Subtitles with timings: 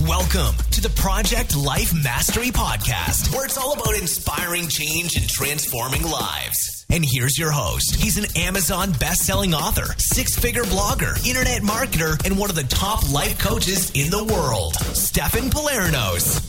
[0.00, 6.02] Welcome to the Project Life Mastery Podcast, where it's all about inspiring change and transforming
[6.02, 6.86] lives.
[6.90, 7.96] And here's your host.
[7.96, 13.38] He's an Amazon best-selling author, six-figure blogger, internet marketer, and one of the top life
[13.38, 16.40] coaches in the world, Stefan Palernos.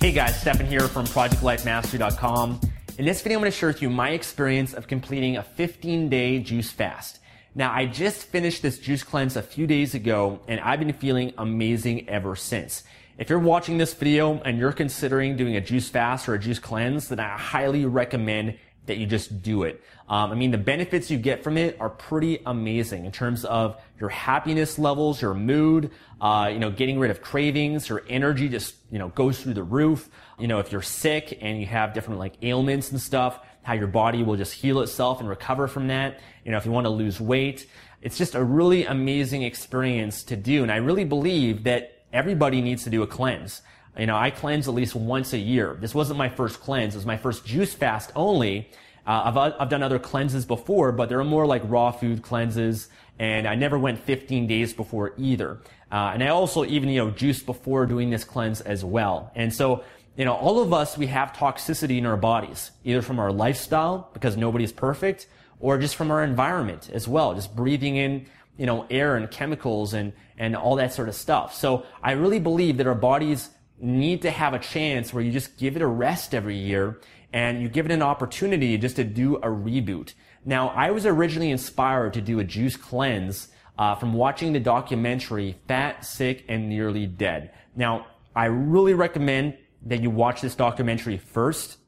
[0.00, 2.60] Hey guys, Stefan here from ProjectLifeMastery.com.
[2.98, 6.40] In this video, I'm going to share with you my experience of completing a 15-day
[6.40, 7.20] juice fast.
[7.54, 11.34] Now, I just finished this juice cleanse a few days ago and I've been feeling
[11.36, 12.82] amazing ever since.
[13.18, 16.58] If you're watching this video and you're considering doing a juice fast or a juice
[16.58, 19.82] cleanse, then I highly recommend that you just do it.
[20.08, 23.80] Um, I mean, the benefits you get from it are pretty amazing in terms of
[24.00, 28.74] your happiness levels, your mood, uh, you know, getting rid of cravings, your energy just,
[28.90, 30.08] you know, goes through the roof.
[30.38, 33.86] You know, if you're sick and you have different like ailments and stuff, how your
[33.86, 36.20] body will just heal itself and recover from that.
[36.44, 37.66] You know, if you want to lose weight,
[38.00, 40.62] it's just a really amazing experience to do.
[40.62, 43.62] And I really believe that everybody needs to do a cleanse.
[43.96, 45.76] You know, I cleanse at least once a year.
[45.80, 46.94] This wasn't my first cleanse.
[46.94, 48.70] It was my first juice fast only.
[49.06, 52.88] Uh, I've, I've done other cleanses before, but they're more like raw food cleanses.
[53.18, 55.60] And I never went 15 days before either.
[55.90, 59.30] Uh, and I also even, you know, juiced before doing this cleanse as well.
[59.34, 59.84] And so,
[60.16, 64.10] you know, all of us, we have toxicity in our bodies, either from our lifestyle,
[64.12, 65.26] because nobody's perfect,
[65.58, 68.26] or just from our environment as well, just breathing in,
[68.58, 71.54] you know, air and chemicals and, and all that sort of stuff.
[71.54, 73.50] So I really believe that our bodies
[73.80, 77.00] need to have a chance where you just give it a rest every year
[77.32, 80.12] and you give it an opportunity just to do a reboot.
[80.44, 83.48] Now, I was originally inspired to do a juice cleanse
[83.78, 87.52] uh, from watching the documentary Fat, Sick, and Nearly Dead.
[87.74, 88.06] Now,
[88.36, 89.56] I really recommend
[89.86, 91.78] that you watch this documentary first.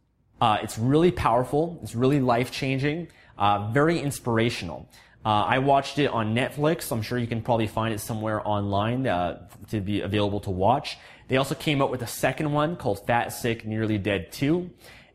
[0.40, 1.78] Uh, it's really powerful.
[1.82, 3.08] It's really life changing.
[3.38, 4.88] Uh, very inspirational.
[5.24, 6.92] Uh, I watched it on Netflix.
[6.92, 10.98] I'm sure you can probably find it somewhere online uh, to be available to watch.
[11.28, 14.70] They also came out with a second one called Fat, Sick, Nearly Dead 2.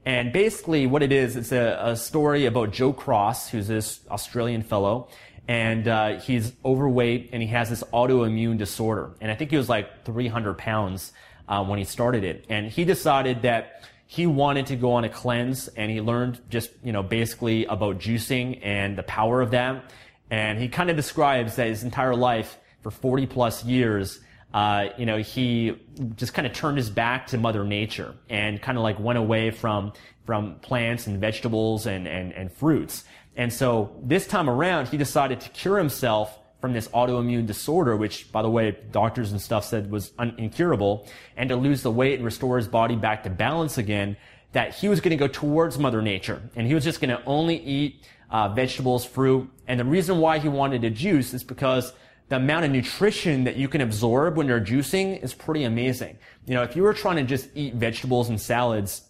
[0.05, 4.63] And basically what it is, it's a, a story about Joe Cross, who's this Australian
[4.63, 5.09] fellow,
[5.47, 9.11] and uh, he's overweight and he has this autoimmune disorder.
[9.21, 11.13] And I think he was like 300 pounds
[11.49, 12.45] uh, when he started it.
[12.47, 16.71] And he decided that he wanted to go on a cleanse and he learned just,
[16.83, 19.91] you know, basically about juicing and the power of that.
[20.31, 24.19] And he kind of describes that his entire life for 40 plus years,
[24.53, 25.75] uh, you know, he
[26.15, 29.51] just kind of turned his back to Mother Nature and kind of like went away
[29.51, 29.93] from,
[30.25, 33.03] from plants and vegetables and, and, and fruits.
[33.35, 38.31] And so this time around, he decided to cure himself from this autoimmune disorder, which,
[38.31, 42.15] by the way, doctors and stuff said was un- incurable, and to lose the weight
[42.15, 44.17] and restore his body back to balance again,
[44.51, 47.23] that he was going to go towards Mother Nature, and he was just going to
[47.25, 49.49] only eat uh, vegetables, fruit.
[49.67, 51.93] And the reason why he wanted to juice is because
[52.29, 56.17] the amount of nutrition that you can absorb when you're juicing is pretty amazing.
[56.45, 59.01] You know, if you were trying to just eat vegetables and salads,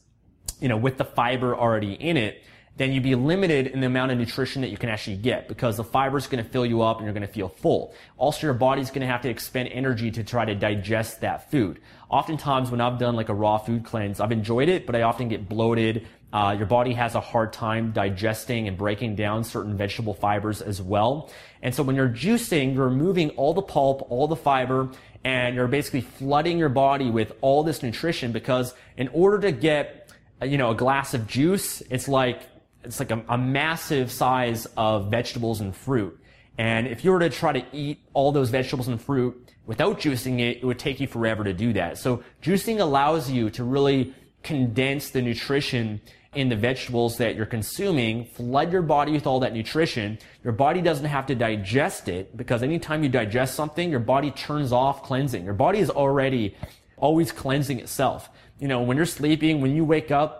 [0.61, 2.43] you know, with the fiber already in it,
[2.79, 5.75] then you'd be limited in the amount of nutrition that you can actually get because
[5.75, 7.93] the fiber is going to fill you up and you're going to feel full.
[8.17, 11.81] Also, your body's going to have to expend energy to try to digest that food.
[12.07, 15.27] Oftentimes, when I've done like a raw food cleanse, I've enjoyed it, but I often
[15.27, 16.07] get bloated.
[16.31, 20.81] Uh, your body has a hard time digesting and breaking down certain vegetable fibers as
[20.81, 21.29] well.
[21.61, 24.89] And so when you're juicing, you're removing all the pulp, all the fiber,
[25.25, 30.13] and you're basically flooding your body with all this nutrition because in order to get,
[30.41, 32.43] you know, a glass of juice, it's like
[32.83, 36.19] it's like a, a massive size of vegetables and fruit.
[36.57, 40.39] And if you were to try to eat all those vegetables and fruit without juicing
[40.39, 41.97] it, it would take you forever to do that.
[41.97, 46.01] So juicing allows you to really condense the nutrition
[46.35, 50.19] in the vegetables that you're consuming, flood your body with all that nutrition.
[50.43, 54.71] Your body doesn't have to digest it because anytime you digest something, your body turns
[54.71, 55.43] off cleansing.
[55.43, 56.55] Your body is already
[56.97, 58.29] always cleansing itself.
[58.59, 60.38] You know, when you're sleeping, when you wake up,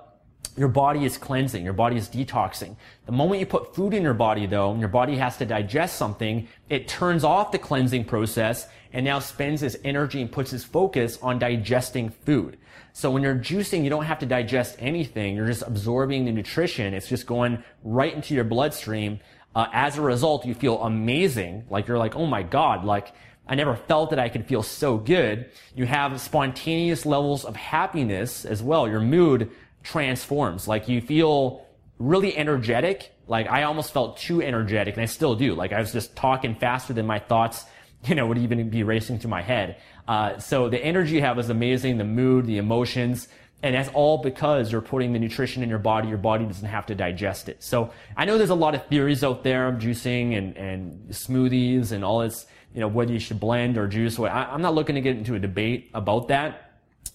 [0.59, 2.75] your body is cleansing, your body is detoxing.
[3.06, 5.95] The moment you put food in your body though, and your body has to digest
[5.95, 10.65] something, it turns off the cleansing process and now spends its energy and puts its
[10.65, 12.57] focus on digesting food.
[12.91, 15.33] So when you're juicing, you don't have to digest anything.
[15.33, 16.94] You're just absorbing the nutrition.
[16.94, 19.21] It's just going right into your bloodstream.
[19.56, 21.63] Uh, as a result, you feel amazing.
[21.69, 23.13] Like you're like, oh my God, like
[23.47, 25.50] I never felt that I could feel so good.
[25.73, 28.89] You have spontaneous levels of happiness as well.
[28.89, 29.51] Your mood
[29.83, 30.67] transforms.
[30.67, 31.65] Like you feel
[31.97, 33.11] really energetic.
[33.27, 35.53] Like I almost felt too energetic and I still do.
[35.55, 37.65] Like I was just talking faster than my thoughts,
[38.05, 39.77] you know, would even be racing through my head.
[40.07, 43.27] Uh, so the energy you have is amazing, the mood, the emotions,
[43.61, 46.07] and that's all because you're putting the nutrition in your body.
[46.07, 47.61] Your body doesn't have to digest it.
[47.61, 51.91] So I know there's a lot of theories out there of juicing and, and smoothies
[51.91, 54.17] and all this, you know, whether you should blend or juice.
[54.17, 56.69] I, I'm not looking to get into a debate about that.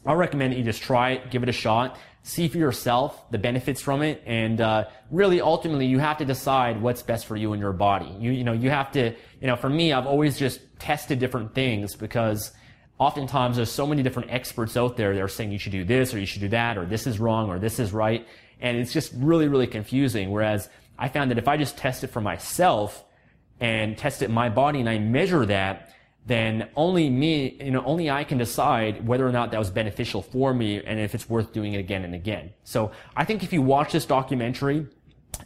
[0.07, 3.39] I recommend that you just try it, give it a shot see for yourself the
[3.39, 7.53] benefits from it and uh, really ultimately you have to decide what's best for you
[7.53, 8.11] and your body.
[8.19, 11.55] You you know you have to you know for me i've always just tested different
[11.55, 12.53] things because
[12.99, 16.15] oftentimes there's so many different experts out there that are saying you should do this
[16.15, 18.27] or you should do that or this is wrong or this is right
[18.59, 20.31] and it's just really really confusing.
[20.31, 23.05] Whereas i found that if i just test it for myself
[23.61, 25.94] and test it in my body and i measure that
[26.27, 30.23] then only me, you know, only I can decide whether or not that was beneficial
[30.23, 32.53] for me and if it's worth doing it again and again.
[32.65, 34.87] So I think if you watch this documentary,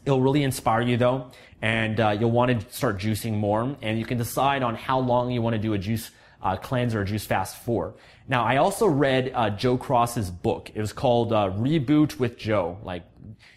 [0.04, 1.30] it'll really inspire you though,
[1.60, 5.30] and uh, you'll want to start juicing more, and you can decide on how long
[5.30, 6.10] you want to do a juice
[6.40, 7.94] uh, cleanse or a juice fast for.
[8.28, 10.70] Now, I also read uh, Joe Cross's book.
[10.72, 13.02] It was called uh, Reboot with Joe, like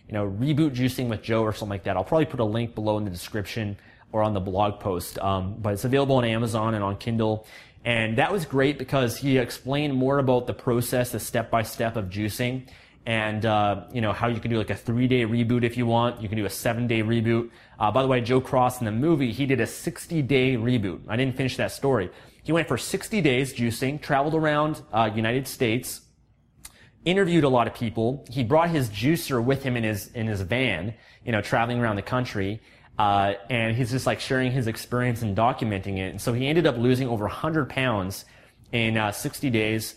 [0.08, 1.96] you know, reboot juicing with Joe or something like that.
[1.96, 3.78] I'll probably put a link below in the description
[4.12, 5.20] or on the blog post.
[5.20, 7.46] Um, but it's available on Amazon and on Kindle.
[7.84, 11.96] And that was great because he explained more about the process, the step by step
[11.96, 12.68] of juicing
[13.06, 15.86] and uh, you know how you can do like a three day reboot if you
[15.86, 16.22] want.
[16.22, 17.50] You can do a seven day reboot.
[17.80, 21.02] Uh, by the way, Joe Cross in the movie he did a 60 day reboot.
[21.08, 22.12] I didn't finish that story.
[22.44, 26.02] He went for 60 days juicing, traveled around uh, United States,
[27.06, 28.26] interviewed a lot of people.
[28.30, 30.94] He brought his juicer with him in his in his van,
[31.26, 32.62] you know, traveling around the country.
[33.02, 36.12] Uh, and he's just like sharing his experience and documenting it.
[36.12, 38.26] And so he ended up losing over 100 pounds
[38.72, 39.96] in uh, 60 days.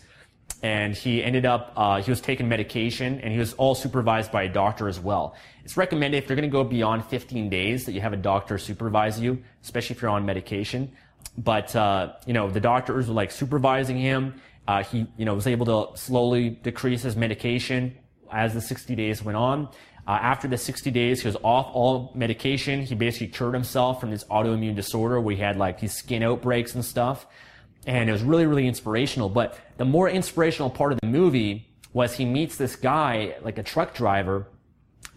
[0.63, 4.43] And he ended up, uh, he was taking medication and he was all supervised by
[4.43, 5.35] a doctor as well.
[5.63, 8.57] It's recommended if you're going to go beyond 15 days that you have a doctor
[8.57, 10.91] supervise you, especially if you're on medication.
[11.37, 14.41] But, uh, you know, the doctors were like supervising him.
[14.67, 17.95] Uh, he, you know, was able to slowly decrease his medication
[18.31, 19.69] as the 60 days went on.
[20.07, 22.81] Uh, after the 60 days, he was off all medication.
[22.81, 26.75] He basically cured himself from this autoimmune disorder where he had like these skin outbreaks
[26.75, 27.25] and stuff.
[27.87, 29.29] And it was really, really inspirational.
[29.29, 33.63] But the more inspirational part of the movie was he meets this guy, like a
[33.63, 34.47] truck driver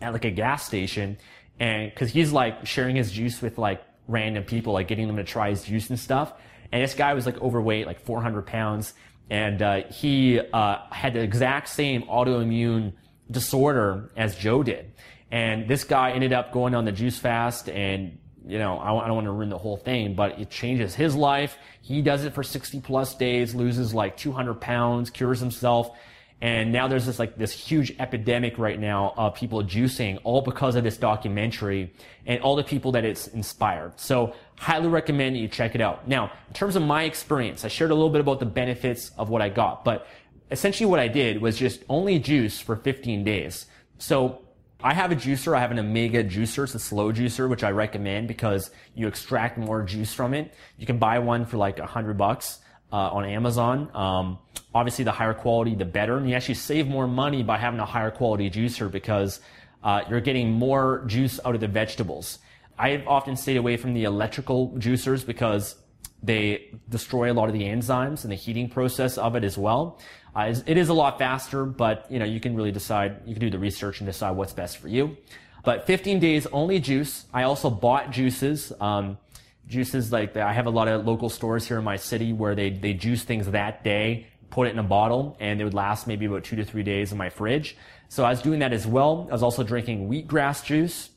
[0.00, 1.18] at like a gas station.
[1.60, 5.24] And cause he's like sharing his juice with like random people, like getting them to
[5.24, 6.32] try his juice and stuff.
[6.72, 8.94] And this guy was like overweight, like 400 pounds.
[9.28, 12.92] And, uh, he, uh, had the exact same autoimmune
[13.30, 14.92] disorder as Joe did.
[15.30, 19.14] And this guy ended up going on the juice fast and you know, I, don't
[19.14, 21.58] want to ruin the whole thing, but it changes his life.
[21.82, 25.94] He does it for 60 plus days, loses like 200 pounds, cures himself.
[26.40, 30.76] And now there's this like this huge epidemic right now of people juicing all because
[30.76, 31.92] of this documentary
[32.26, 33.98] and all the people that it's inspired.
[34.00, 36.06] So highly recommend you check it out.
[36.06, 39.28] Now, in terms of my experience, I shared a little bit about the benefits of
[39.28, 40.06] what I got, but
[40.50, 43.66] essentially what I did was just only juice for 15 days.
[43.98, 44.42] So
[44.82, 45.56] I have a juicer.
[45.56, 46.64] I have an Omega juicer.
[46.64, 50.54] It's a slow juicer, which I recommend because you extract more juice from it.
[50.76, 52.60] You can buy one for like a hundred bucks.
[52.90, 53.90] Uh, on Amazon.
[53.94, 54.38] Um,
[54.74, 56.16] obviously, the higher quality, the better.
[56.16, 59.40] And you actually save more money by having a higher quality juicer because
[59.84, 62.38] uh, you're getting more juice out of the vegetables.
[62.78, 65.74] I've often stayed away from the electrical juicers because
[66.22, 70.00] they destroy a lot of the enzymes and the heating process of it as well.
[70.34, 73.20] Uh, it is a lot faster, but you know you can really decide.
[73.26, 75.16] You can do the research and decide what's best for you.
[75.64, 77.26] But 15 days only juice.
[77.32, 78.72] I also bought juices.
[78.80, 79.18] Um,
[79.66, 82.70] juices like I have a lot of local stores here in my city where they
[82.70, 86.26] they juice things that day, put it in a bottle, and it would last maybe
[86.26, 87.76] about two to three days in my fridge.
[88.08, 89.26] So I was doing that as well.
[89.30, 91.10] I was also drinking wheatgrass juice,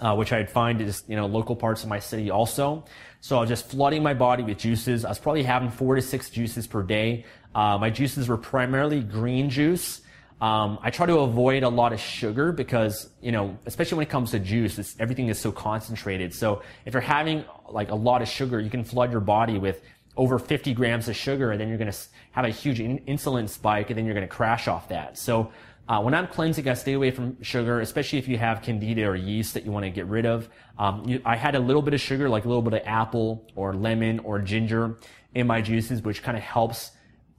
[0.00, 2.84] uh, which I'd find is you know local parts of my city also.
[3.20, 5.04] So I was just flooding my body with juices.
[5.04, 7.24] I was probably having four to six juices per day.
[7.54, 10.02] Uh, my juices were primarily green juice.
[10.40, 14.10] Um, I try to avoid a lot of sugar because, you know, especially when it
[14.10, 16.34] comes to juice, everything is so concentrated.
[16.34, 19.80] So if you're having like a lot of sugar, you can flood your body with
[20.16, 21.98] over 50 grams of sugar and then you're going to
[22.32, 25.16] have a huge in- insulin spike and then you're going to crash off that.
[25.18, 25.50] So
[25.88, 29.14] uh, when I'm cleansing, I stay away from sugar, especially if you have candida or
[29.14, 30.48] yeast that you want to get rid of.
[30.78, 33.46] Um, you, I had a little bit of sugar, like a little bit of apple
[33.54, 34.98] or lemon or ginger
[35.34, 36.90] in my juices, which kind of helps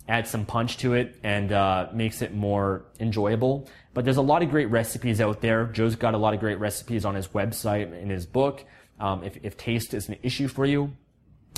[0.08, 3.68] add some punch to it and uh, makes it more enjoyable.
[3.94, 5.66] But there's a lot of great recipes out there.
[5.66, 8.64] Joe's got a lot of great recipes on his website in his book.
[9.00, 10.94] Um, if, if taste is an issue for you,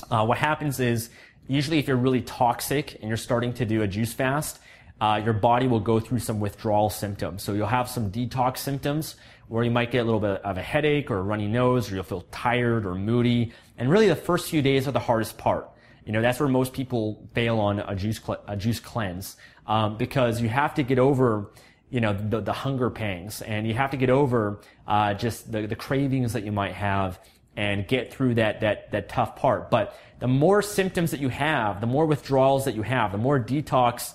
[0.10, 1.10] uh, what happens is
[1.48, 4.60] usually if you're really toxic and you're starting to do a juice fast,
[5.02, 7.44] uh, your body will go through some withdrawal symptoms.
[7.44, 9.16] So you'll have some detox symptoms
[9.48, 11.96] where you might get a little bit of a headache or a runny nose or
[11.96, 13.52] you'll feel tired or moody.
[13.78, 15.70] And really the first few days are the hardest part.
[16.06, 19.38] You know, that's where most people fail on a juice, cl- a juice cleanse,
[19.68, 21.52] um, because you have to get over,
[21.90, 25.66] you know, the, the hunger pangs and you have to get over, uh, just the,
[25.68, 27.20] the cravings that you might have
[27.56, 29.70] and get through that, that, that tough part.
[29.70, 33.40] But the more symptoms that you have, the more withdrawals that you have, the more
[33.40, 34.14] detox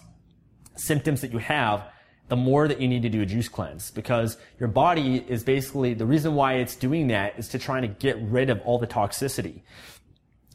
[0.77, 1.85] symptoms that you have,
[2.29, 5.95] the more that you need to do a juice cleanse because your body is basically
[5.95, 8.87] the reason why it's doing that is to try to get rid of all the
[8.87, 9.61] toxicity.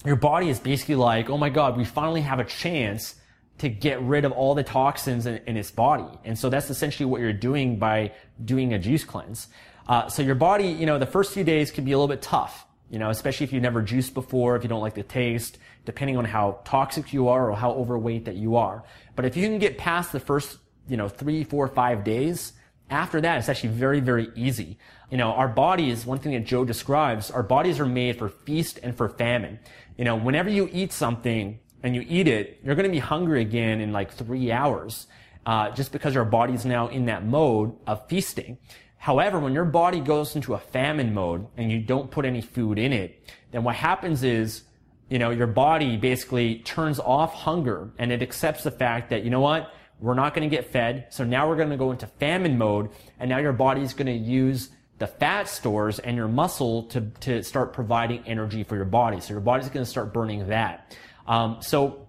[0.06, 3.16] Your body is basically like, oh my God, we finally have a chance
[3.60, 6.08] to get rid of all the toxins in, in its body.
[6.24, 9.48] And so that's essentially what you're doing by doing a juice cleanse.
[9.88, 12.22] Uh, so your body, you know, the first few days can be a little bit
[12.22, 15.58] tough, you know, especially if you've never juiced before, if you don't like the taste,
[15.86, 18.84] depending on how toxic you are or how overweight that you are.
[19.16, 22.54] But if you can get past the first, you know, three, four, five days,
[22.90, 24.78] after that, it's actually very, very easy.
[25.12, 28.80] You know, our bodies, one thing that Joe describes, our bodies are made for feast
[28.82, 29.60] and for famine.
[29.98, 33.42] You know, whenever you eat something and you eat it, you're going to be hungry
[33.42, 35.08] again in like three hours,
[35.46, 38.58] uh, just because your body's now in that mode of feasting.
[39.00, 42.78] However, when your body goes into a famine mode and you don't put any food
[42.78, 44.64] in it, then what happens is
[45.10, 49.32] you know, your body basically turns off hunger and it accepts the fact that, you
[49.32, 51.08] know what, we're not going to get fed.
[51.10, 54.06] So now we're going to go into famine mode and now your body is going
[54.06, 58.86] to use the fat stores and your muscle to, to start providing energy for your
[58.86, 59.20] body.
[59.20, 60.96] So your body's going to start burning that.
[61.28, 62.08] Um, so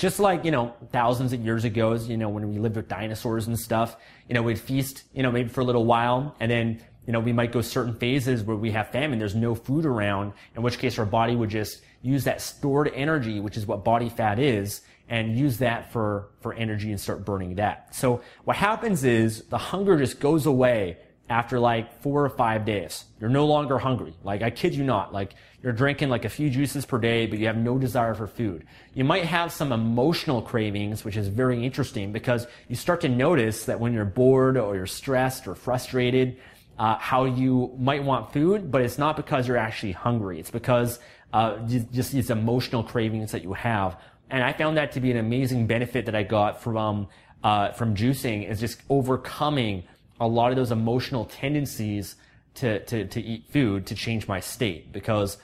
[0.00, 3.46] just like, you know, thousands of years ago, you know, when we lived with dinosaurs
[3.46, 3.96] and stuff,
[4.28, 7.20] you know, we'd feast, you know, maybe for a little while and then, you know,
[7.20, 9.18] we might go certain phases where we have famine.
[9.18, 13.40] There's no food around, in which case our body would just use that stored energy,
[13.40, 14.80] which is what body fat is,
[15.10, 17.94] and use that for, for energy and start burning that.
[17.94, 20.96] So what happens is the hunger just goes away
[21.30, 23.04] after like four or five days.
[23.20, 24.14] You're no longer hungry.
[24.24, 25.12] Like, I kid you not.
[25.12, 28.26] Like, you're drinking like a few juices per day, but you have no desire for
[28.26, 28.66] food.
[28.94, 33.66] You might have some emotional cravings, which is very interesting because you start to notice
[33.66, 36.36] that when you're bored or you're stressed or frustrated,
[36.78, 40.40] uh, how you might want food, but it's not because you're actually hungry.
[40.40, 40.98] It's because
[41.32, 44.00] uh, just these emotional cravings that you have.
[44.30, 47.08] And I found that to be an amazing benefit that I got from
[47.42, 49.84] uh, from juicing is just overcoming
[50.20, 52.16] a lot of those emotional tendencies
[52.54, 55.38] to, to, to eat food to change my state because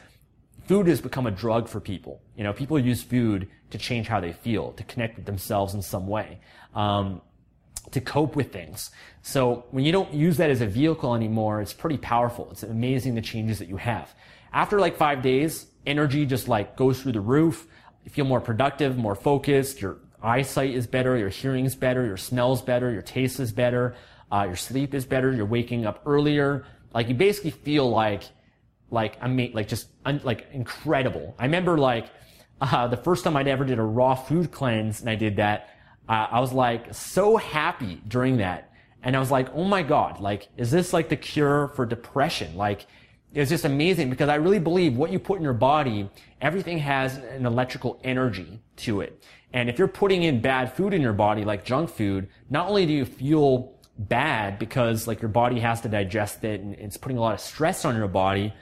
[0.67, 2.21] food has become a drug for people.
[2.37, 5.83] You know, people use food to change how they feel, to connect with themselves in
[5.83, 6.41] some way.
[6.75, 7.23] Um,
[7.93, 8.91] to cope with things.
[9.23, 12.49] So when you don't use that as a vehicle anymore, it's pretty powerful.
[12.51, 14.15] It's amazing the changes that you have.
[14.53, 17.67] After like five days, energy just like goes through the roof.
[18.05, 19.81] You feel more productive, more focused.
[19.81, 21.17] Your eyesight is better.
[21.17, 22.05] Your hearing is better.
[22.05, 22.91] Your smell's better.
[22.93, 23.95] Your taste is better.
[24.31, 25.33] Uh, your sleep is better.
[25.33, 26.67] You're waking up earlier.
[26.95, 28.23] Like you basically feel like,
[28.91, 31.35] like I mean, like just un- like incredible.
[31.39, 32.07] I remember like
[32.61, 35.71] uh, the first time I'd ever did a raw food cleanse, and I did that
[36.09, 38.73] uh, I was like so happy during that.
[39.03, 42.57] And I was like, oh my God, like, is this like the cure for depression?
[42.57, 42.87] Like,
[43.35, 46.09] it's just amazing because I really believe what you put in your body,
[46.41, 49.23] everything has an electrical energy to it.
[49.53, 52.87] And if you're putting in bad food in your body, like junk food, not only
[52.87, 57.19] do you feel bad because like your body has to digest it and it's putting
[57.19, 58.53] a lot of stress on your body,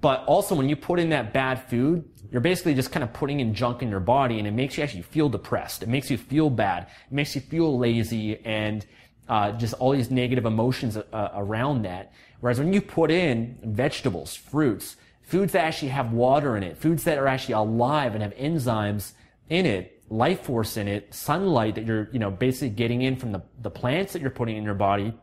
[0.00, 3.40] but also when you put in that bad food, you're basically just kind of putting
[3.40, 5.82] in junk in your body and it makes you actually feel depressed.
[5.82, 6.88] It makes you feel bad.
[7.06, 8.84] It makes you feel lazy and
[9.28, 12.12] uh, just all these negative emotions uh, around that.
[12.40, 17.04] Whereas when you put in vegetables, fruits, foods that actually have water in it, foods
[17.04, 19.12] that are actually alive and have enzymes
[19.48, 23.32] in it, life force in it, sunlight that you're, you know, basically getting in from
[23.32, 25.14] the, the plants that you're putting in your body,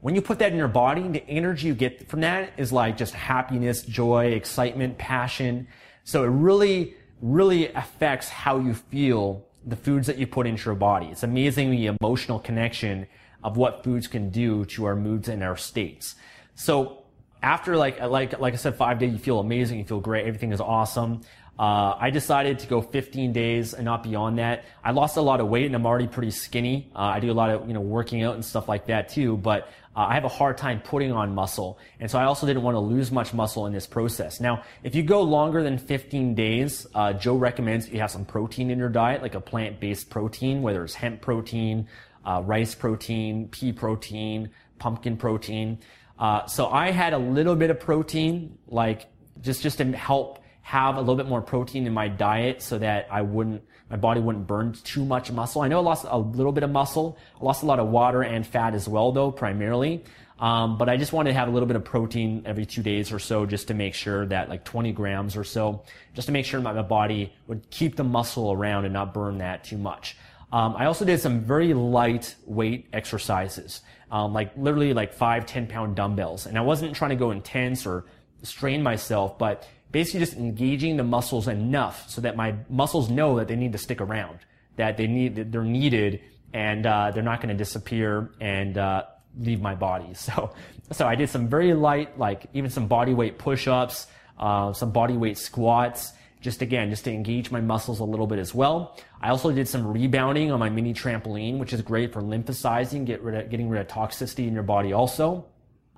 [0.00, 2.96] when you put that in your body, the energy you get from that is like
[2.96, 5.68] just happiness, joy, excitement, passion.
[6.04, 10.74] So it really, really affects how you feel the foods that you put into your
[10.74, 11.08] body.
[11.08, 13.06] It's amazing the emotional connection
[13.44, 16.14] of what foods can do to our moods and our states.
[16.54, 17.04] So
[17.42, 20.52] after like like like I said, five days, you feel amazing, you feel great, everything
[20.52, 21.20] is awesome.
[21.60, 24.64] Uh, I decided to go 15 days and not beyond that.
[24.82, 26.90] I lost a lot of weight and I'm already pretty skinny.
[26.96, 29.36] Uh, I do a lot of you know working out and stuff like that too,
[29.36, 32.62] but uh, I have a hard time putting on muscle, and so I also didn't
[32.62, 34.40] want to lose much muscle in this process.
[34.40, 38.70] Now, if you go longer than 15 days, uh, Joe recommends you have some protein
[38.70, 41.88] in your diet, like a plant-based protein, whether it's hemp protein,
[42.24, 44.48] uh, rice protein, pea protein,
[44.78, 45.78] pumpkin protein.
[46.18, 49.08] Uh, so I had a little bit of protein, like
[49.42, 50.40] just just to help
[50.70, 53.60] have a little bit more protein in my diet so that I wouldn't,
[53.90, 55.62] my body wouldn't burn too much muscle.
[55.62, 57.18] I know I lost a little bit of muscle.
[57.40, 60.04] I lost a lot of water and fat as well, though, primarily.
[60.38, 63.10] Um, but I just wanted to have a little bit of protein every two days
[63.10, 65.82] or so just to make sure that like 20 grams or so,
[66.14, 69.64] just to make sure my, body would keep the muscle around and not burn that
[69.64, 70.16] too much.
[70.52, 73.80] Um, I also did some very light weight exercises,
[74.12, 76.46] um, like literally like five, 10 pound dumbbells.
[76.46, 78.04] And I wasn't trying to go intense or
[78.44, 83.48] strain myself, but basically just engaging the muscles enough so that my muscles know that
[83.48, 84.38] they need to stick around,
[84.76, 86.20] that they need, that they're needed
[86.52, 89.04] and, uh, they're not going to disappear and, uh,
[89.38, 90.08] leave my body.
[90.14, 90.52] So,
[90.92, 95.16] so I did some very light, like even some body weight push-ups, uh, some body
[95.16, 98.96] weight squats, just again, just to engage my muscles a little bit as well.
[99.20, 103.22] I also did some rebounding on my mini trampoline, which is great for lymphosizing, get
[103.22, 105.44] rid of, getting rid of toxicity in your body also.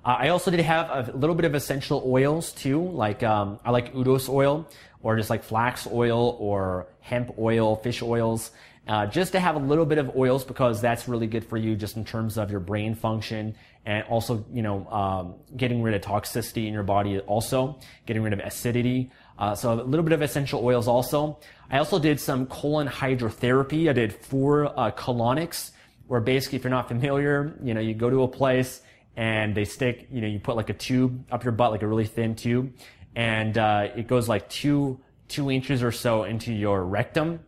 [0.05, 3.71] Uh, I also did have a little bit of essential oils too, like um, I
[3.71, 4.67] like Udo's oil
[5.01, 8.51] or just like flax oil or hemp oil, fish oils,
[8.85, 11.75] uh, just to have a little bit of oils because that's really good for you
[11.75, 13.55] just in terms of your brain function
[13.85, 18.33] and also you know um, getting rid of toxicity in your body, also getting rid
[18.33, 19.09] of acidity.
[19.39, 21.39] Uh, so a little bit of essential oils also.
[21.71, 23.89] I also did some colon hydrotherapy.
[23.89, 25.71] I did four uh, colonics,
[26.07, 28.81] where basically, if you're not familiar, you know, you go to a place
[29.15, 31.87] and they stick, you know, you put like a tube up your butt, like a
[31.87, 32.73] really thin tube,
[33.15, 37.39] and uh, it goes like two two inches or so into your rectum.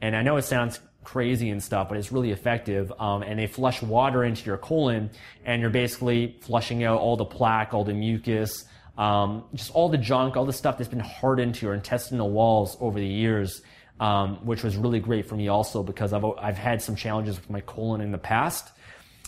[0.00, 2.92] And I know it sounds crazy and stuff, but it's really effective.
[2.98, 5.10] Um, and they flush water into your colon,
[5.44, 8.64] and you're basically flushing out all the plaque, all the mucus,
[8.98, 12.76] um, just all the junk, all the stuff that's been hardened to your intestinal walls
[12.80, 13.62] over the years.
[14.00, 17.48] Um, which was really great for me also because I've, I've had some challenges with
[17.48, 18.72] my colon in the past.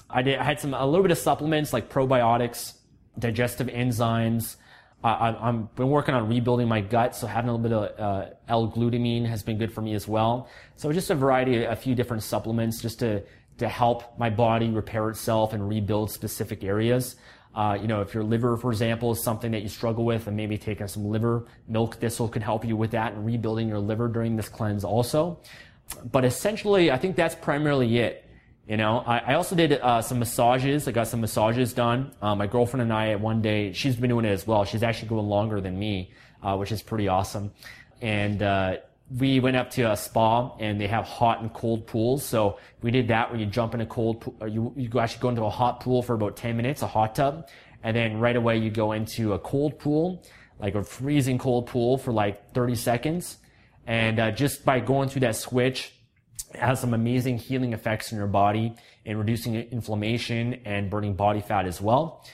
[0.09, 0.39] I did.
[0.39, 2.75] I had some a little bit of supplements like probiotics,
[3.19, 4.57] digestive enzymes.
[5.05, 8.31] I, I'm been working on rebuilding my gut, so having a little bit of uh,
[8.49, 10.49] L-glutamine has been good for me as well.
[10.77, 13.23] So just a variety, of a few different supplements, just to
[13.59, 17.17] to help my body repair itself and rebuild specific areas.
[17.55, 20.37] Uh, you know, if your liver, for example, is something that you struggle with, and
[20.37, 24.09] maybe taking some liver milk thistle could help you with that and rebuilding your liver
[24.09, 25.41] during this cleanse also.
[26.11, 28.26] But essentially, I think that's primarily it.
[28.69, 30.89] You know, I, I also did uh, some massages.
[30.89, 32.11] I got some massages done.
[32.21, 34.65] Uh, my girlfriend and I, one day, she's been doing it as well.
[34.65, 36.11] She's actually going longer than me,
[36.43, 37.53] uh, which is pretty awesome.
[38.03, 38.79] And uh,
[39.17, 42.25] we went up to a spa, and they have hot and cold pools.
[42.25, 45.29] So we did that, where you jump in a cold, pool, you you actually go
[45.29, 47.49] into a hot pool for about 10 minutes, a hot tub,
[47.85, 50.25] and then right away you go into a cold pool,
[50.59, 53.39] like a freezing cold pool for like 30 seconds.
[53.87, 55.93] And uh, just by going through that switch,
[56.55, 61.41] it has some amazing healing effects in your body and reducing inflammation and burning body
[61.41, 62.25] fat as well.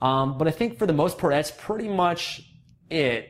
[0.00, 2.42] Um, but I think for the most part, that's pretty much
[2.90, 3.28] it.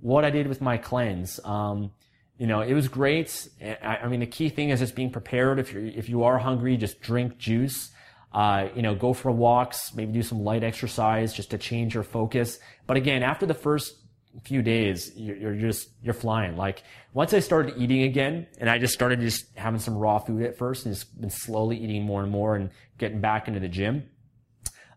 [0.00, 1.40] What I did with my cleanse.
[1.44, 1.90] Um,
[2.38, 3.48] you know, it was great.
[3.62, 5.58] I, I, mean, the key thing is just being prepared.
[5.58, 7.90] If you're if you are hungry, just drink juice.
[8.32, 12.04] Uh, you know, go for walks, maybe do some light exercise just to change your
[12.04, 12.60] focus.
[12.86, 13.96] But again, after the first
[14.44, 16.56] few days, you're, you're just, you're flying.
[16.56, 20.42] Like once I started eating again and I just started just having some raw food
[20.42, 23.68] at first and just been slowly eating more and more and getting back into the
[23.68, 24.08] gym.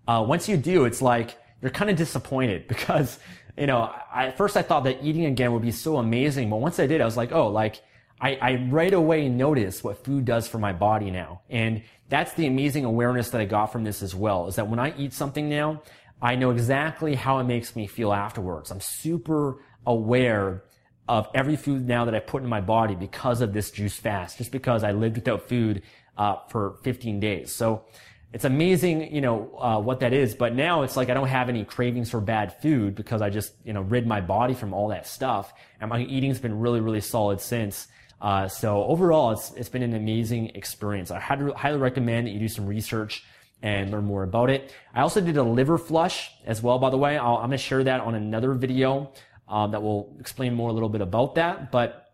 [0.08, 3.20] Uh, once you do, it's like you're kind of disappointed because,
[3.58, 6.50] you know, I, at first I thought that eating again would be so amazing.
[6.50, 7.82] But once I did, I was like, oh, like
[8.22, 11.42] I, I right away notice what food does for my body now.
[11.50, 14.80] And that's the amazing awareness that I got from this as well, is that when
[14.80, 15.82] I eat something now,
[16.24, 18.72] I know exactly how it makes me feel afterwards.
[18.72, 20.64] I'm super aware
[21.10, 24.38] of every food now that I put in my body because of this juice fast,
[24.38, 25.84] just because I lived without food
[26.18, 27.52] uh, for 15 days.
[27.52, 27.84] So
[28.32, 30.34] it's amazing, you know, uh, what that is.
[30.34, 33.54] But now it's like I don't have any cravings for bad food because I just,
[33.66, 35.54] you know, rid my body from all that stuff.
[35.82, 37.90] And my eating's been really, really solid since.
[38.22, 41.12] Uh, so overall, it's it's been an amazing experience.
[41.12, 43.26] I highly recommend that you do some research
[43.64, 44.72] and learn more about it.
[44.94, 47.18] I also did a liver flush as well, by the way.
[47.18, 49.12] i am going to share that on another video
[49.48, 51.72] um, that will explain more a little bit about that.
[51.72, 52.12] But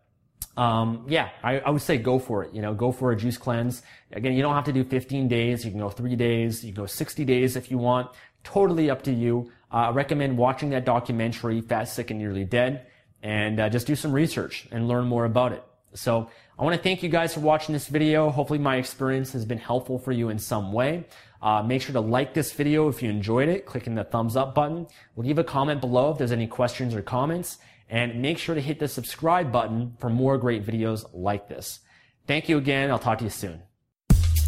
[0.56, 2.54] um, yeah, I, I, would say go for it.
[2.54, 3.82] You know, go for a juice cleanse.
[4.12, 5.64] Again, you don't have to do 15 days.
[5.64, 6.64] You can go three days.
[6.64, 8.10] You can go 60 days if you want.
[8.44, 9.50] Totally up to you.
[9.72, 12.86] Uh, I recommend watching that documentary, Fat, Sick, and Nearly Dead,
[13.22, 15.64] and uh, just do some research and learn more about it.
[15.94, 18.30] So I want to thank you guys for watching this video.
[18.30, 21.04] Hopefully my experience has been helpful for you in some way.
[21.42, 24.54] Uh, make sure to like this video if you enjoyed it, clicking the thumbs up
[24.54, 24.86] button.
[25.16, 28.78] Leave a comment below if there's any questions or comments and make sure to hit
[28.78, 31.80] the subscribe button for more great videos like this.
[32.26, 32.90] Thank you again.
[32.90, 33.69] I'll talk to you soon.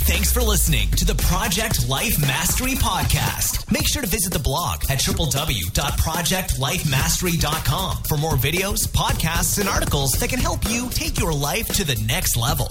[0.04, 3.70] Thanks for listening to the Project Life Mastery Podcast.
[3.72, 10.28] Make sure to visit the blog at www.projectlifemastery.com for more videos, podcasts, and articles that
[10.28, 12.70] can help you take your life to the next level.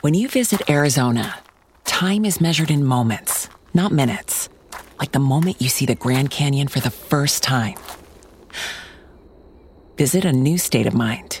[0.00, 1.38] When you visit Arizona,
[1.84, 4.48] time is measured in moments, not minutes
[4.98, 7.76] like the moment you see the Grand Canyon for the first time.
[9.96, 11.40] Visit a new state of mind.